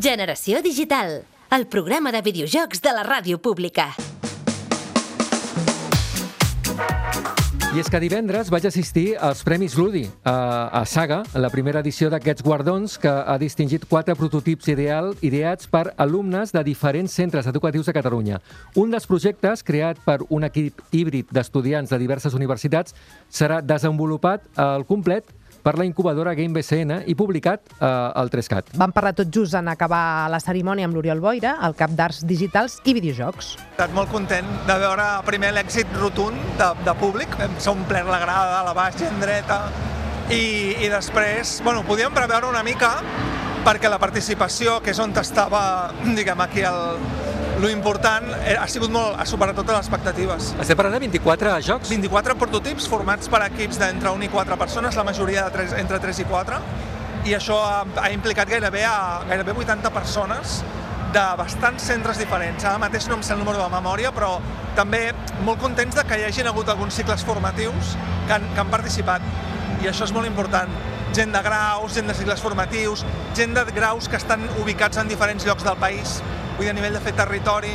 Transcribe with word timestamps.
Generació 0.00 0.62
Digital, 0.62 1.26
el 1.50 1.66
programa 1.66 2.12
de 2.12 2.22
videojocs 2.24 2.80
de 2.80 2.92
la 2.96 3.02
ràdio 3.04 3.36
pública. 3.44 3.90
I 7.72 7.80
és 7.80 7.90
que 7.92 8.00
divendres 8.00 8.48
vaig 8.52 8.64
assistir 8.68 9.18
als 9.20 9.42
Premis 9.44 9.76
Ludi 9.76 10.06
a, 10.24 10.32
a 10.80 10.82
Saga, 10.88 11.18
la 11.36 11.50
primera 11.52 11.82
edició 11.84 12.08
d'aquests 12.08 12.44
guardons 12.44 12.96
que 13.00 13.12
ha 13.12 13.36
distingit 13.40 13.84
quatre 13.88 14.16
prototips 14.16 14.72
ideal 14.72 15.12
ideats 15.20 15.68
per 15.68 15.92
alumnes 16.00 16.56
de 16.56 16.64
diferents 16.64 17.12
centres 17.12 17.48
educatius 17.52 17.88
de 17.88 17.96
Catalunya. 17.96 18.40
Un 18.80 18.96
dels 18.96 19.08
projectes, 19.08 19.60
creat 19.60 20.00
per 20.08 20.22
un 20.30 20.48
equip 20.48 20.80
híbrid 20.90 21.28
d'estudiants 21.28 21.92
de 21.92 22.00
diverses 22.00 22.32
universitats, 22.32 22.96
serà 23.28 23.60
desenvolupat 23.60 24.48
al 24.56 24.88
complet 24.88 25.28
per 25.62 25.76
la 25.78 25.86
incubadora 25.86 26.34
Game 26.34 26.52
BCN 26.58 27.04
i 27.06 27.14
publicat 27.18 27.72
eh, 27.78 27.86
al 27.86 28.30
3CAT. 28.32 28.74
Vam 28.80 28.92
parlar 28.94 29.14
tot 29.18 29.30
just 29.32 29.54
en 29.58 29.70
acabar 29.72 30.28
la 30.32 30.40
cerimònia 30.42 30.88
amb 30.88 30.98
l'Oriol 30.98 31.22
Boira, 31.22 31.56
el 31.66 31.76
cap 31.78 31.94
d'Arts 31.96 32.24
Digitals 32.28 32.80
i 32.84 32.96
Videojocs. 32.98 33.54
Estat 33.72 33.94
molt 33.96 34.10
content 34.12 34.48
de 34.68 34.78
veure 34.82 35.08
primer 35.28 35.52
l'èxit 35.56 35.88
rotund 36.00 36.38
de, 36.60 36.72
de 36.84 36.96
públic. 37.00 37.38
S'ha 37.58 37.74
omplert 37.74 38.10
la 38.10 38.20
grada, 38.22 38.60
a 38.60 38.66
la 38.66 38.74
baix, 38.76 38.98
gent 39.00 39.22
dreta, 39.22 39.62
i, 40.32 40.42
i 40.84 40.90
després, 40.92 41.60
bueno, 41.64 41.86
podíem 41.86 42.14
preveure 42.14 42.50
una 42.50 42.62
mica 42.66 42.96
perquè 43.62 43.90
la 43.90 44.00
participació, 44.02 44.80
que 44.82 44.90
és 44.90 44.98
on 45.02 45.12
estava, 45.20 45.92
diguem, 46.16 46.40
aquí 46.42 46.64
el, 46.66 46.96
lo 47.60 47.70
important 47.70 48.28
eh, 48.46 48.56
ha 48.58 48.66
sigut 48.70 48.90
molt, 48.92 49.16
ha 49.18 49.26
superat 49.28 49.56
totes 49.58 49.76
les 49.76 49.86
expectatives. 49.86 50.52
Estem 50.62 50.78
parlant 50.78 50.96
de 50.96 51.02
24 51.04 51.56
jocs? 51.66 51.90
24 51.92 52.36
prototips 52.40 52.88
formats 52.90 53.30
per 53.32 53.42
equips 53.48 53.80
d'entre 53.82 54.12
1 54.14 54.26
i 54.26 54.30
4 54.32 54.58
persones, 54.60 54.96
la 54.98 55.04
majoria 55.06 55.46
de 55.46 55.56
3, 55.58 55.76
entre 55.82 56.00
3 56.02 56.22
i 56.24 56.28
4, 56.30 56.60
i 57.28 57.36
això 57.38 57.58
ha, 57.62 57.82
ha 58.02 58.10
implicat 58.14 58.50
gairebé, 58.50 58.84
a, 58.88 59.22
gairebé 59.28 59.54
80 59.54 59.92
persones 59.94 60.62
de 61.12 61.24
bastants 61.38 61.84
centres 61.84 62.18
diferents. 62.18 62.64
Ara 62.64 62.80
mateix 62.80 63.06
no 63.10 63.18
em 63.18 63.22
sé 63.22 63.36
el 63.36 63.42
número 63.42 63.60
de 63.60 63.68
memòria, 63.70 64.10
però 64.16 64.38
també 64.78 65.10
molt 65.46 65.60
contents 65.60 65.98
de 65.98 66.06
que 66.08 66.18
hi 66.18 66.26
hagin 66.26 66.48
hagut 66.48 66.72
alguns 66.72 66.96
cicles 66.96 67.24
formatius 67.28 67.94
que 68.26 68.38
han, 68.38 68.48
que 68.54 68.64
han 68.64 68.72
participat. 68.72 69.22
I 69.82 69.90
això 69.90 70.08
és 70.08 70.14
molt 70.16 70.26
important. 70.26 70.72
Gent 71.12 71.34
de 71.34 71.42
graus, 71.44 71.92
gent 71.92 72.08
de 72.08 72.14
cicles 72.16 72.40
formatius, 72.40 73.04
gent 73.36 73.52
de 73.52 73.66
graus 73.76 74.08
que 74.08 74.16
estan 74.16 74.46
ubicats 74.62 74.96
en 75.02 75.10
diferents 75.12 75.44
llocs 75.44 75.66
del 75.66 75.76
país, 75.76 76.22
vull 76.56 76.66
dir, 76.66 76.70
a 76.70 76.76
nivell 76.76 76.98
de 76.98 77.02
fer 77.04 77.16
territori, 77.18 77.72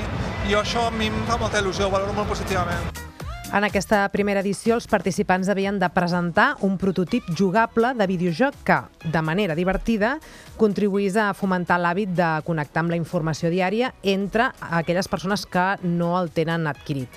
i 0.47 0.55
això 0.55 0.87
a 0.87 0.93
mi 0.93 1.11
em 1.11 1.19
fa 1.27 1.37
molta 1.41 1.59
il·lusió, 1.61 1.87
ho 1.87 1.93
valoro 1.93 2.15
molt 2.15 2.29
positivament. 2.31 3.05
En 3.47 3.63
aquesta 3.63 4.01
primera 4.11 4.41
edició, 4.43 4.75
els 4.75 4.89
participants 4.91 5.47
havien 5.47 5.77
de 5.79 5.87
presentar 5.95 6.49
un 6.67 6.75
prototip 6.77 7.29
jugable 7.31 7.93
de 7.95 8.07
videojoc 8.09 8.57
que, 8.67 8.81
de 9.07 9.21
manera 9.23 9.55
divertida, 9.55 10.17
contribuís 10.59 11.15
a 11.15 11.29
fomentar 11.31 11.77
l'hàbit 11.79 12.11
de 12.11 12.27
connectar 12.43 12.83
amb 12.83 12.91
la 12.91 12.99
informació 12.99 13.47
diària 13.53 13.93
entre 14.03 14.49
aquelles 14.81 15.07
persones 15.07 15.45
que 15.47 15.67
no 15.87 16.17
el 16.19 16.33
tenen 16.35 16.67
adquirit. 16.67 17.07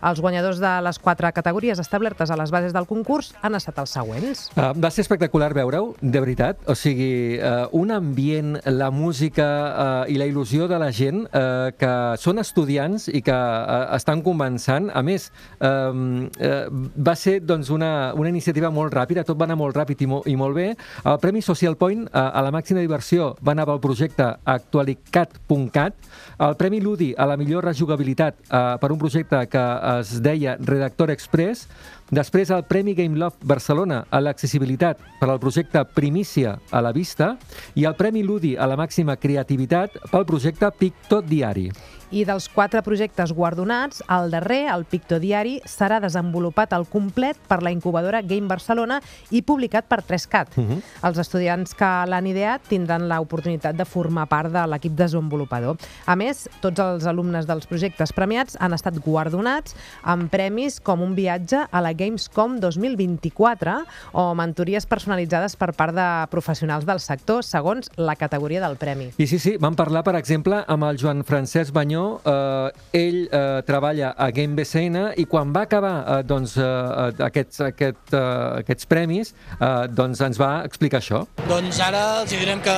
Els 0.00 0.20
guanyadors 0.20 0.60
de 0.60 0.70
les 0.80 0.98
quatre 0.98 1.28
categories 1.36 1.80
establertes 1.82 2.30
a 2.30 2.36
les 2.40 2.50
bases 2.52 2.72
del 2.72 2.86
concurs 2.88 3.34
han 3.44 3.56
estat 3.58 3.78
els 3.82 3.92
següents. 3.92 4.46
Uh, 4.54 4.70
va 4.72 4.90
ser 4.92 5.04
espectacular 5.04 5.50
veure-ho, 5.56 5.92
de 6.00 6.22
veritat. 6.22 6.60
O 6.70 6.76
sigui, 6.78 7.36
uh, 7.36 7.66
un 7.76 7.92
ambient, 7.92 8.56
la 8.72 8.90
música 8.94 9.46
uh, 9.46 10.10
i 10.10 10.16
la 10.20 10.28
il·lusió 10.30 10.68
de 10.70 10.78
la 10.80 10.88
gent 10.94 11.26
uh, 11.26 11.68
que 11.76 11.92
són 12.20 12.40
estudiants 12.40 13.10
i 13.12 13.20
que 13.26 13.36
uh, 13.36 13.90
estan 13.96 14.24
començant. 14.24 14.88
A 14.96 15.02
més, 15.04 15.28
uh, 15.60 15.92
uh, 15.92 16.88
va 16.96 17.16
ser 17.18 17.40
doncs, 17.44 17.68
una, 17.74 18.12
una 18.16 18.32
iniciativa 18.32 18.72
molt 18.72 18.96
ràpida, 18.96 19.26
tot 19.28 19.38
va 19.40 19.48
anar 19.48 19.58
molt 19.60 19.76
ràpid 19.76 20.06
i, 20.06 20.08
mo 20.08 20.22
i 20.24 20.36
molt 20.40 20.56
bé. 20.56 20.70
El 21.04 21.20
Premi 21.20 21.44
Social 21.44 21.76
Point 21.76 22.06
uh, 22.08 22.30
a 22.30 22.44
la 22.46 22.54
màxima 22.54 22.80
diversió 22.80 23.34
va 23.44 23.52
anar 23.52 23.68
pel 23.68 23.82
projecte 23.84 24.30
actualicat.cat. 24.48 26.10
El 26.40 26.56
Premi 26.56 26.80
Ludi 26.80 27.12
a 27.12 27.28
la 27.28 27.36
millor 27.36 27.68
rejugabilitat 27.68 28.40
uh, 28.48 28.78
per 28.80 28.92
un 28.94 29.00
projecte 29.00 29.44
que 29.52 29.66
es 29.98 30.20
deia 30.22 30.56
Redactor 30.60 31.10
Express. 31.10 31.66
Després 32.10 32.50
el 32.54 32.64
Premi 32.66 32.94
Game 32.98 33.18
Love 33.18 33.46
Barcelona 33.46 34.04
a 34.10 34.20
l'accessibilitat 34.22 35.02
per 35.20 35.28
al 35.28 35.40
projecte 35.42 35.82
Primícia 35.94 36.56
a 36.70 36.82
la 36.82 36.92
vista 36.92 37.36
i 37.74 37.86
el 37.86 37.96
Premi 37.98 38.24
Ludi 38.26 38.56
a 38.56 38.66
la 38.70 38.78
màxima 38.78 39.16
creativitat 39.16 39.96
pel 40.10 40.26
projecte 40.26 40.70
Pictot 40.78 41.26
Diari. 41.26 41.70
I 42.10 42.24
dels 42.26 42.48
quatre 42.50 42.80
projectes 42.82 43.30
guardonats, 43.30 44.00
el 44.10 44.32
darrer, 44.32 44.64
el 44.72 44.82
Pictodiari, 44.90 45.60
serà 45.62 46.00
desenvolupat 46.02 46.72
al 46.74 46.88
complet 46.90 47.38
per 47.46 47.60
la 47.62 47.70
incubadora 47.70 48.18
Game 48.26 48.50
Barcelona 48.50 48.96
i 49.30 49.44
publicat 49.46 49.86
per 49.86 50.00
3CAT. 50.02 50.56
Uh 50.58 50.64
-huh. 50.64 50.80
Els 51.06 51.18
estudiants 51.18 51.74
que 51.74 51.90
l'han 52.10 52.26
ideat 52.26 52.62
tindran 52.68 53.06
l'oportunitat 53.08 53.76
de 53.76 53.84
formar 53.84 54.26
part 54.26 54.50
de 54.50 54.66
l'equip 54.66 54.92
desenvolupador. 54.92 55.76
A 56.06 56.16
més, 56.16 56.48
tots 56.60 56.80
els 56.80 57.06
alumnes 57.06 57.46
dels 57.46 57.66
projectes 57.66 58.12
premiats 58.12 58.56
han 58.58 58.72
estat 58.72 58.98
guardonats 58.98 59.76
amb 60.02 60.28
premis 60.30 60.80
com 60.80 61.02
un 61.02 61.14
viatge 61.14 61.68
a 61.70 61.80
la 61.80 61.92
Gamescom 61.92 62.58
2024 62.58 63.84
o 64.12 64.34
mentories 64.34 64.84
personalitzades 64.86 65.56
per 65.56 65.72
part 65.74 65.94
de 65.94 66.26
professionals 66.30 66.84
del 66.84 66.98
sector, 66.98 67.44
segons 67.44 67.88
la 67.96 68.16
categoria 68.16 68.60
del 68.60 68.76
premi. 68.76 69.12
I 69.16 69.26
sí, 69.26 69.38
sí, 69.38 69.56
vam 69.56 69.76
parlar, 69.76 70.02
per 70.02 70.16
exemple, 70.16 70.64
amb 70.66 70.82
el 70.84 70.98
Joan 70.98 71.22
Francesc 71.24 71.72
Banyó, 71.72 71.99
eh, 72.32 72.98
ell 73.00 73.18
eh, 73.26 73.60
treballa 73.66 74.12
a 74.16 74.30
Game 74.34 74.58
BCN 74.58 75.14
i 75.20 75.26
quan 75.30 75.52
va 75.54 75.64
acabar 75.68 75.94
eh, 76.00 76.20
doncs, 76.26 76.56
eh, 76.60 77.24
aquests, 77.26 77.62
aquest, 77.70 78.14
eh, 78.14 78.22
aquests 78.62 78.88
premis 78.90 79.34
eh, 79.58 79.86
doncs 79.88 80.22
ens 80.26 80.40
va 80.40 80.52
explicar 80.68 81.00
això. 81.02 81.24
Doncs 81.48 81.80
ara 81.84 82.04
els 82.22 82.34
direm 82.34 82.62
que, 82.64 82.76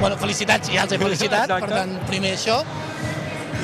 bueno, 0.00 0.18
felicitats, 0.20 0.72
ja 0.74 0.86
els 0.86 0.94
he 0.94 1.00
felicitat, 1.00 1.48
Exacte. 1.48 1.68
per 1.68 1.80
tant, 1.82 1.96
primer 2.10 2.34
això, 2.38 2.60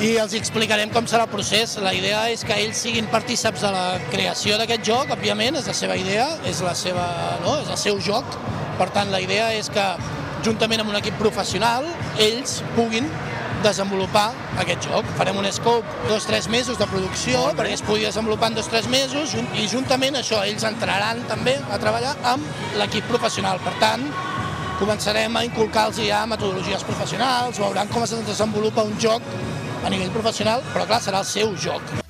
i 0.01 0.15
els 0.17 0.33
explicarem 0.33 0.89
com 0.93 1.05
serà 1.09 1.27
el 1.27 1.33
procés. 1.33 1.75
La 1.83 1.91
idea 1.93 2.23
és 2.33 2.41
que 2.47 2.55
ells 2.57 2.79
siguin 2.81 3.09
partíceps 3.11 3.61
de 3.61 3.69
la 3.73 3.85
creació 4.09 4.57
d'aquest 4.57 4.87
joc, 4.87 5.11
òbviament, 5.13 5.59
és 5.59 5.67
la 5.69 5.75
seva 5.77 5.97
idea, 5.99 6.25
és, 6.49 6.63
la 6.65 6.73
seva, 6.77 7.05
no? 7.43 7.59
és 7.61 7.69
el 7.69 7.77
seu 7.77 8.01
joc, 8.01 8.39
per 8.79 8.89
tant, 8.95 9.11
la 9.13 9.21
idea 9.21 9.51
és 9.53 9.69
que, 9.69 9.85
juntament 10.41 10.81
amb 10.81 10.89
un 10.89 10.97
equip 10.97 11.19
professional, 11.21 11.85
ells 12.17 12.61
puguin 12.73 13.05
desenvolupar 13.63 14.31
aquest 14.61 14.87
joc. 14.89 15.07
Farem 15.17 15.37
un 15.39 15.47
scope 15.53 16.07
dos 16.09 16.25
o 16.25 16.31
tres 16.31 16.49
mesos 16.51 16.79
de 16.79 16.87
producció 16.89 17.43
perquè 17.57 17.77
es 17.77 17.85
pugui 17.85 18.05
desenvolupar 18.07 18.51
en 18.51 18.59
dos 18.59 18.67
o 18.69 18.73
tres 18.73 18.89
mesos 18.91 19.35
i 19.53 19.67
juntament 19.71 20.19
això 20.19 20.41
ells 20.45 20.65
entraran 20.67 21.23
també 21.29 21.57
a 21.69 21.79
treballar 21.81 22.15
amb 22.33 22.77
l'equip 22.81 23.07
professional. 23.11 23.61
Per 23.63 23.73
tant, 23.81 24.05
començarem 24.81 25.35
a 25.37 25.45
inculcar-los 25.47 26.01
ja 26.01 26.25
metodologies 26.29 26.85
professionals, 26.87 27.61
veuran 27.61 27.89
com 27.93 28.05
es 28.05 28.15
desenvolupa 28.27 28.85
un 28.87 28.97
joc 28.99 29.21
a 29.85 29.89
nivell 29.89 30.13
professional, 30.13 30.63
però 30.73 30.87
clar, 30.89 31.01
serà 31.01 31.21
el 31.21 31.29
seu 31.29 31.55
joc. 31.57 32.01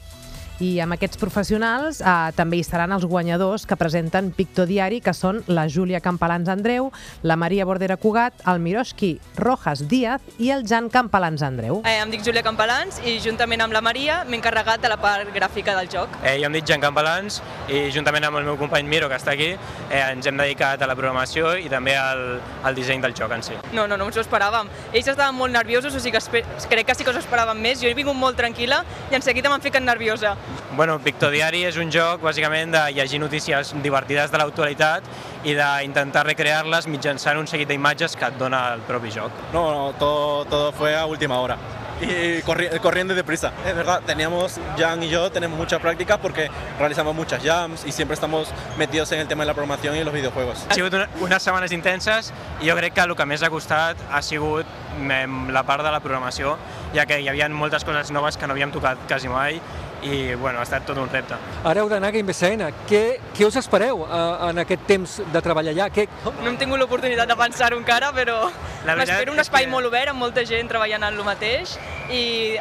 I 0.61 0.75
amb 0.83 0.93
aquests 0.93 1.17
professionals 1.17 2.03
eh, 2.05 2.11
també 2.37 2.59
hi 2.59 2.63
seran 2.63 2.91
els 2.93 3.07
guanyadors 3.09 3.63
que 3.65 3.73
presenten 3.79 4.27
Pictodiari, 4.37 4.99
que 5.01 5.13
són 5.17 5.39
la 5.49 5.63
Júlia 5.65 5.97
Campalans 6.05 6.51
Andreu, 6.53 6.91
la 7.25 7.33
Maria 7.33 7.65
Bordera 7.65 7.97
Cugat, 7.97 8.43
el 8.45 8.59
Miroski 8.61 9.15
Rojas 9.39 9.81
Díaz 9.89 10.21
i 10.37 10.51
el 10.53 10.61
Jan 10.69 10.91
Campalans 10.93 11.41
Andreu. 11.41 11.79
Eh, 11.81 11.95
em 11.97 12.13
dic 12.13 12.21
Júlia 12.27 12.43
Campalans 12.45 12.99
i 13.01 13.15
juntament 13.23 13.65
amb 13.65 13.73
la 13.73 13.81
Maria 13.81 14.19
m'he 14.27 14.37
encarregat 14.37 14.83
de 14.85 14.91
la 14.93 14.99
part 15.01 15.31
gràfica 15.33 15.73
del 15.79 15.89
joc. 15.89 16.13
Eh, 16.21 16.35
jo 16.43 16.51
em 16.51 16.59
dic 16.59 16.69
Jan 16.69 16.85
Campalans 16.85 17.41
i 17.65 17.87
juntament 17.89 18.29
amb 18.29 18.37
el 18.37 18.45
meu 18.51 18.59
company 18.61 18.85
Miro, 18.85 19.09
que 19.09 19.17
està 19.17 19.33
aquí, 19.33 19.49
eh, 19.57 20.03
ens 20.11 20.29
hem 20.29 20.37
dedicat 20.37 20.85
a 20.85 20.91
la 20.91 20.97
programació 20.99 21.55
i 21.57 21.73
també 21.73 21.97
al, 21.97 22.37
al 22.61 22.77
disseny 22.77 23.01
del 23.01 23.17
joc 23.17 23.33
en 23.33 23.41
si. 23.49 23.57
No, 23.73 23.87
no, 23.89 23.97
no 23.97 24.11
ens 24.11 24.21
ho 24.21 24.21
esperàvem. 24.21 24.69
Ells 24.93 25.09
estaven 25.09 25.41
molt 25.41 25.57
nerviosos, 25.57 25.97
o 25.97 26.05
sigui 26.05 26.21
que 26.21 26.45
crec 26.69 26.93
que 26.93 26.99
sí 27.01 27.09
que 27.09 27.17
s'ho 27.17 27.25
esperaven 27.25 27.57
més. 27.57 27.81
Jo 27.81 27.89
he 27.89 27.97
vingut 27.97 28.13
molt 28.13 28.37
tranquil·la 28.37 28.83
i 29.09 29.17
en 29.17 29.25
seguida 29.25 29.49
m'han 29.49 29.65
ficat 29.65 29.81
nerviosa. 29.81 30.37
Bueno, 30.75 30.99
Pictodiari 31.03 31.65
és 31.67 31.77
un 31.81 31.91
joc 31.91 32.23
bàsicament 32.23 32.71
de 32.71 32.85
llegir 32.95 33.19
notícies 33.19 33.73
divertides 33.83 34.31
de 34.31 34.39
l'actualitat 34.39 35.07
i 35.43 35.55
d'intentar 35.57 36.23
recrear-les 36.27 36.87
mitjançant 36.87 37.39
un 37.39 37.47
seguit 37.47 37.67
d'imatges 37.67 38.15
que 38.15 38.29
et 38.29 38.39
dona 38.39 38.63
el 38.75 38.85
propi 38.87 39.11
joc. 39.11 39.31
No, 39.53 39.69
no, 39.71 39.93
todo, 39.99 40.45
todo 40.45 40.71
fue 40.71 40.95
a 40.95 41.05
última 41.05 41.39
hora. 41.39 41.57
Y 42.01 42.41
corri 42.41 42.67
corriendo 42.81 43.13
deprisa. 43.13 43.51
Es 43.65 43.75
verdad, 43.75 44.01
teníamos, 44.05 44.59
Jan 44.77 45.03
y 45.03 45.09
yo 45.09 45.31
tenemos 45.31 45.57
mucha 45.57 45.77
práctica 45.77 46.17
porque 46.17 46.49
realizamos 46.79 47.13
muchas 47.13 47.43
jams 47.43 47.85
y 47.85 47.91
siempre 47.91 48.15
estamos 48.15 48.49
metidos 48.77 49.11
en 49.11 49.19
el 49.19 49.27
tema 49.27 49.43
de 49.43 49.47
la 49.47 49.53
programación 49.53 49.95
y 49.95 50.03
los 50.03 50.13
videojuegos. 50.13 50.65
Ha 50.69 50.73
sigut 50.73 50.93
una, 50.93 51.07
unes 51.19 51.43
setmanes 51.43 51.71
intenses 51.71 52.33
i 52.61 52.69
jo 52.69 52.75
crec 52.75 52.95
que 52.95 53.05
el 53.05 53.13
que 53.15 53.27
més 53.29 53.43
ha 53.45 53.51
costat 53.53 54.01
ha 54.09 54.21
sigut 54.25 54.65
em, 54.97 55.51
la 55.53 55.61
part 55.67 55.85
de 55.85 55.91
la 55.93 56.01
programació, 56.01 56.57
ja 56.95 57.05
que 57.05 57.21
hi 57.21 57.29
havia 57.29 57.49
moltes 57.53 57.85
coses 57.85 58.09
noves 58.09 58.37
que 58.37 58.49
no 58.49 58.57
havíem 58.57 58.73
tocat 58.73 58.97
quasi 59.07 59.29
mai 59.29 59.61
i 60.03 60.33
bueno, 60.35 60.59
ha 60.59 60.63
estat 60.63 60.85
tot 60.85 60.97
un 60.97 61.09
repte. 61.09 61.35
Ara 61.63 61.81
heu 61.83 61.89
d'anar 61.91 62.09
a 62.09 62.11
Game 62.15 62.25
BCN. 62.31 62.63
Què, 62.89 63.01
què 63.37 63.45
us 63.45 63.55
espereu 63.61 64.01
uh, 64.01 64.49
en 64.49 64.57
aquest 64.63 64.85
temps 64.89 65.19
de 65.33 65.41
treballar 65.45 65.73
allà? 65.75 65.89
Què, 65.93 66.07
No 66.41 66.49
hem 66.49 66.57
tingut 66.57 66.79
l'oportunitat 66.81 67.29
de 67.29 67.35
pensar-ho 67.37 67.77
encara, 67.77 68.09
però 68.15 68.39
La 68.85 68.95
veritat 68.95 68.97
m'espero 69.15 69.33
un 69.33 69.39
espai 69.43 69.65
que- 69.65 69.71
molt 69.71 69.87
obert 69.91 70.09
amb 70.09 70.19
molta 70.19 70.43
gent 70.45 70.67
treballant 70.71 71.03
en 71.03 71.13
el 71.19 71.23
mateix 71.27 71.77
i 72.09 72.57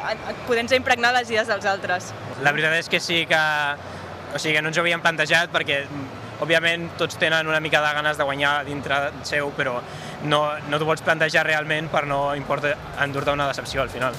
podent-se 0.47 0.77
impregnar 0.77 1.13
les 1.17 1.31
idees 1.31 1.49
dels 1.49 1.65
altres. 1.67 2.13
La 2.43 2.53
veritat 2.53 2.77
és 2.79 2.89
que 2.89 3.01
sí 3.01 3.25
que, 3.27 3.41
o 4.35 4.39
sigui, 4.39 4.55
que 4.57 4.63
no 4.63 4.69
ens 4.69 4.79
ho 4.79 4.85
havíem 4.85 5.01
plantejat 5.01 5.51
perquè 5.53 5.85
òbviament 6.41 6.91
tots 6.97 7.19
tenen 7.21 7.49
una 7.49 7.61
mica 7.61 7.81
de 7.85 7.95
ganes 7.95 8.17
de 8.17 8.25
guanyar 8.25 8.65
dintre 8.65 9.11
seu, 9.29 9.51
però 9.57 9.81
no, 10.25 10.45
no 10.69 10.79
t'ho 10.79 10.87
pots 10.89 11.03
plantejar 11.05 11.45
realment 11.47 11.89
per 11.93 12.07
no 12.07 12.35
importa 12.37 12.77
endur-te 13.05 13.31
una 13.37 13.49
decepció 13.49 13.83
al 13.83 13.91
final. 13.93 14.15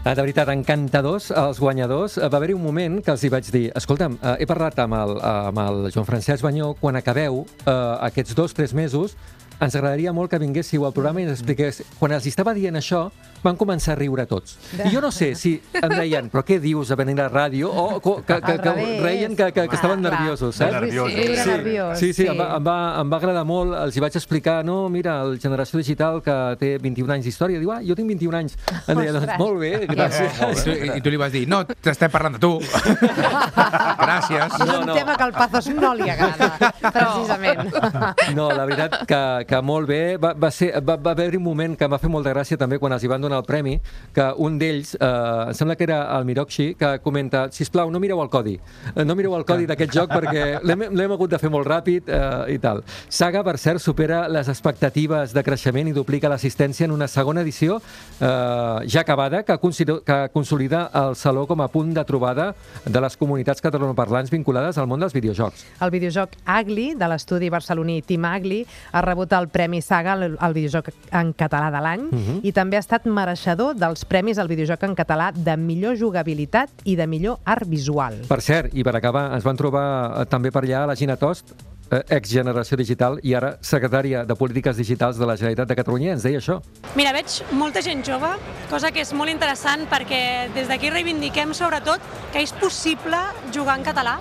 Ah, 0.00 0.14
de 0.16 0.22
veritat, 0.24 0.48
encantadors, 0.48 1.26
els 1.36 1.58
guanyadors. 1.60 2.14
Eh, 2.16 2.28
Va 2.32 2.38
haver-hi 2.38 2.54
un 2.56 2.62
moment 2.64 3.02
que 3.04 3.12
els 3.12 3.20
hi 3.20 3.28
vaig 3.28 3.50
dir 3.52 3.66
escolta'm, 3.76 4.14
eh, 4.16 4.36
he 4.40 4.46
parlat 4.48 4.78
amb 4.80 4.96
el, 4.96 5.10
amb 5.20 5.60
el 5.60 5.90
Joan 5.92 6.06
Francesc 6.08 6.42
Banyó, 6.42 6.70
quan 6.80 6.96
acabeu 6.96 7.42
eh, 7.44 7.74
aquests 8.08 8.34
dos, 8.34 8.54
tres 8.56 8.72
mesos, 8.72 9.12
ens 9.60 9.74
agradaria 9.76 10.12
molt 10.16 10.30
que 10.32 10.38
vinguéssiu 10.40 10.86
al 10.88 10.92
programa 10.96 11.20
i 11.20 11.28
ens 11.28 11.38
expliqués... 11.38 11.82
Quan 12.00 12.12
els 12.16 12.26
estava 12.26 12.54
dient 12.56 12.76
això, 12.80 13.10
van 13.44 13.56
començar 13.56 13.94
a 13.94 13.98
riure 13.98 14.26
tots. 14.28 14.56
I 14.76 14.90
jo 14.92 15.00
no 15.00 15.10
sé 15.12 15.30
si 15.38 15.54
em 15.72 15.92
deien, 15.94 16.28
però 16.32 16.42
què 16.44 16.58
dius 16.60 16.90
a 16.92 16.96
venir 17.00 17.14
a 17.20 17.26
la 17.26 17.30
ràdio? 17.32 17.70
O 17.72 18.00
que, 18.00 18.22
que, 18.26 18.40
que 18.40 18.56
revés. 18.60 19.02
reien 19.02 19.36
que, 19.36 19.46
que, 19.52 19.66
que 19.68 19.76
estaven 19.78 20.00
clar. 20.02 20.12
nerviosos, 20.12 20.56
saps? 20.56 20.72
Nerviosos. 20.76 21.12
Sí, 21.12 21.48
nerviós. 21.50 21.98
sí, 21.98 22.12
sí, 22.16 22.26
em 22.28 22.36
va, 22.40 22.50
em, 22.58 22.64
va, 22.66 22.76
em 23.00 23.12
va 23.12 23.16
agradar 23.20 23.44
molt. 23.48 23.72
Els 23.80 23.96
hi 23.96 24.04
vaig 24.04 24.16
explicar, 24.20 24.58
no, 24.64 24.88
mira, 24.92 25.18
el 25.24 25.38
Generació 25.40 25.80
Digital 25.80 26.20
que 26.24 26.36
té 26.60 26.72
21 26.82 27.14
anys 27.16 27.28
d'història. 27.30 27.60
Diu, 27.62 27.72
ah, 27.72 27.80
jo 27.84 27.96
tinc 27.96 28.08
21 28.12 28.36
anys. 28.42 28.58
Em 28.86 29.00
deia, 29.00 29.14
doncs, 29.16 29.32
molt 29.40 29.60
bé, 29.60 29.72
gràcies. 29.88 30.40
I 30.40 30.64
tu, 30.64 30.76
I 30.98 31.00
tu 31.04 31.14
li 31.14 31.20
vas 31.20 31.32
dir, 31.32 31.46
no, 31.48 31.62
t'estem 31.68 32.12
parlant 32.12 32.36
de 32.36 32.42
tu. 32.44 32.52
Gràcies. 34.00 34.54
És 34.60 34.66
No, 34.66 34.80
un 34.80 34.86
no. 34.86 34.94
tema 34.94 35.16
que 35.16 35.24
al 35.24 35.32
Pazos 35.32 35.66
no 35.74 35.92
li 35.94 36.08
agrada, 36.10 36.72
precisament. 36.80 37.72
No, 38.36 38.48
la 38.52 38.64
veritat 38.68 38.96
que, 39.08 39.20
que 39.50 39.58
molt 39.66 39.88
bé. 39.90 40.16
Va, 40.22 40.32
va, 40.38 40.50
ser, 40.54 40.70
va, 40.86 40.94
va 40.94 41.10
haver-hi 41.16 41.38
un 41.40 41.44
moment 41.44 41.74
que 41.76 41.86
em 41.86 41.90
va 41.90 41.98
fer 41.98 42.10
molta 42.12 42.30
gràcia 42.30 42.58
també 42.60 42.78
quan 42.78 42.94
els 42.94 43.02
hi 43.02 43.10
van 43.10 43.22
donar 43.22 43.40
el 43.42 43.46
premi, 43.48 43.76
que 44.14 44.28
un 44.38 44.58
d'ells, 44.60 44.94
eh, 44.94 45.08
em 45.50 45.56
sembla 45.58 45.74
que 45.76 45.86
era 45.88 46.00
el 46.16 46.26
Miroxi, 46.28 46.74
que 46.78 46.92
comenta, 47.02 47.48
si 47.50 47.66
plau, 47.70 47.90
no 47.90 48.00
mireu 48.02 48.22
el 48.22 48.30
codi. 48.30 48.56
No 48.94 49.16
mireu 49.18 49.34
el 49.36 49.44
codi 49.48 49.66
d'aquest 49.66 49.94
joc 49.94 50.12
perquè 50.12 50.60
l'hem 50.62 51.14
hagut 51.16 51.30
de 51.34 51.40
fer 51.42 51.50
molt 51.50 51.66
ràpid 51.66 52.10
eh, 52.10 52.54
i 52.54 52.58
tal. 52.62 52.84
Saga, 53.08 53.42
per 53.46 53.56
cert, 53.58 53.82
supera 53.82 54.22
les 54.30 54.48
expectatives 54.52 55.34
de 55.34 55.44
creixement 55.46 55.90
i 55.90 55.94
duplica 55.96 56.30
l'assistència 56.30 56.86
en 56.86 56.94
una 56.94 57.08
segona 57.10 57.42
edició 57.42 57.80
eh, 57.80 58.26
ja 58.86 59.02
acabada, 59.02 59.42
que, 59.42 59.58
que 60.06 60.20
consolida 60.32 60.84
el 61.02 61.16
Saló 61.16 61.46
com 61.50 61.60
a 61.60 61.68
punt 61.72 61.94
de 61.96 62.04
trobada 62.06 62.52
de 62.84 63.02
les 63.02 63.16
comunitats 63.18 63.62
catalanoparlants 63.64 64.30
vinculades 64.30 64.78
al 64.78 64.86
món 64.90 65.02
dels 65.02 65.14
videojocs. 65.16 65.66
El 65.82 65.94
videojoc 65.94 66.38
Agli, 66.44 66.92
de 66.94 67.10
l'estudi 67.10 67.50
barceloní 67.50 68.00
Team 68.06 68.26
Agli, 68.30 68.62
ha 68.92 69.02
rebut 69.04 69.32
el 69.39 69.39
Premi 69.48 69.80
Saga 69.82 70.12
al 70.12 70.36
al 70.38 70.52
videojoc 70.54 70.90
en 71.12 71.32
català 71.34 71.70
de 71.70 71.80
l'any 71.80 72.00
Mhm. 72.10 72.40
i 72.42 72.52
també 72.52 72.76
ha 72.76 72.80
estat 72.80 73.06
mereixedor 73.06 73.74
dels 73.76 74.04
premis 74.04 74.38
al 74.38 74.48
videojoc 74.48 74.82
en 74.84 74.94
català 74.94 75.32
de 75.34 75.56
millor 75.56 75.96
jugabilitat 75.96 76.68
i 76.84 76.96
de 76.96 77.06
millor 77.06 77.38
art 77.44 77.66
visual. 77.66 78.14
Per 78.28 78.40
cert, 78.42 78.74
i 78.74 78.82
per 78.84 78.94
acabar, 78.96 79.32
ens 79.34 79.44
van 79.44 79.56
trobar 79.56 80.20
eh, 80.22 80.24
també 80.26 80.50
per 80.50 80.62
allà 80.64 80.86
la 80.86 80.94
Gina 80.94 81.16
Tost, 81.16 81.52
eh, 81.90 82.02
ex-generació 82.08 82.76
digital 82.76 83.18
i 83.22 83.34
ara 83.34 83.56
secretària 83.60 84.24
de 84.24 84.34
Polítiques 84.36 84.76
Digitals 84.76 85.16
de 85.18 85.26
la 85.26 85.34
Generalitat 85.36 85.68
de 85.68 85.74
Catalunya, 85.76 86.12
ens 86.12 86.22
deia 86.22 86.38
això. 86.38 86.60
Mira, 86.94 87.12
veig 87.12 87.42
molta 87.52 87.82
gent 87.82 88.04
jove, 88.06 88.28
cosa 88.70 88.90
que 88.92 89.00
és 89.00 89.12
molt 89.12 89.30
interessant 89.30 89.88
perquè 89.90 90.52
des 90.54 90.68
d'aquí 90.68 90.90
reivindiquem 90.90 91.52
sobretot 91.54 92.00
que 92.32 92.40
és 92.42 92.52
possible 92.52 93.16
jugar 93.52 93.78
en 93.78 93.84
català 93.84 94.18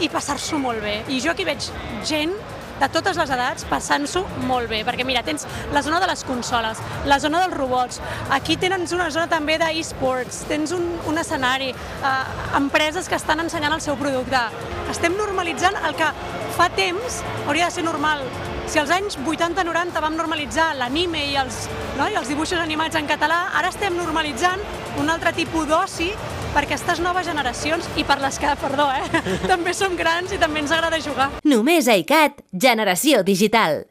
i 0.00 0.08
passar-s'ho 0.08 0.58
molt 0.58 0.80
bé. 0.82 1.02
I 1.08 1.20
jo 1.20 1.30
aquí 1.30 1.44
veig 1.44 1.58
gent 2.04 2.30
de 2.78 2.88
totes 2.92 3.18
les 3.18 3.30
edats 3.34 3.66
passant-s'ho 3.68 4.24
molt 4.48 4.70
bé, 4.70 4.82
perquè 4.86 5.06
mira, 5.06 5.22
tens 5.26 5.46
la 5.74 5.82
zona 5.82 6.00
de 6.02 6.08
les 6.10 6.24
consoles, 6.28 6.80
la 7.10 7.18
zona 7.22 7.42
dels 7.44 7.56
robots, 7.56 8.00
aquí 8.34 8.56
tens 8.56 8.94
una 8.96 9.10
zona 9.14 9.28
també 9.30 9.58
d'e-sports, 9.60 10.44
tens 10.50 10.72
un, 10.76 10.86
un 11.10 11.18
escenari, 11.18 11.72
eh, 11.72 12.12
empreses 12.58 13.08
que 13.08 13.18
estan 13.18 13.42
ensenyant 13.44 13.74
el 13.74 13.84
seu 13.84 13.98
producte. 14.00 14.42
Estem 14.90 15.16
normalitzant 15.18 15.76
el 15.88 15.96
que 15.98 16.12
fa 16.56 16.68
temps 16.74 17.22
hauria 17.46 17.68
de 17.68 17.74
ser 17.78 17.84
normal. 17.86 18.22
Si 18.68 18.80
als 18.80 18.90
anys 18.92 19.16
80-90 19.24 20.02
vam 20.04 20.16
normalitzar 20.18 20.74
l'anime 20.76 21.22
i, 21.30 21.36
els, 21.40 21.66
no, 21.96 22.08
i 22.10 22.18
els 22.20 22.28
dibuixos 22.28 22.60
animats 22.60 22.98
en 23.00 23.08
català, 23.08 23.46
ara 23.56 23.70
estem 23.72 23.96
normalitzant 23.96 24.60
un 25.00 25.08
altre 25.08 25.32
tipus 25.36 25.68
d'oci 25.70 26.10
per 26.54 26.64
aquestes 26.64 27.02
noves 27.04 27.28
generacions 27.28 27.88
i 27.96 28.06
per 28.08 28.18
les 28.22 28.38
que, 28.40 28.54
perdó, 28.62 28.88
eh, 28.94 29.22
també 29.52 29.74
som 29.76 29.96
grans 29.98 30.32
i 30.34 30.40
també 30.40 30.64
ens 30.64 30.74
agrada 30.74 31.00
jugar. 31.02 31.30
Només 31.44 31.88
a 31.88 31.98
ICAT, 32.00 32.42
Generació 32.52 33.22
Digital. 33.26 33.82